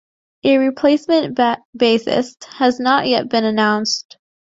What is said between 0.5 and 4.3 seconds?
replacement bassist has not yet been announced.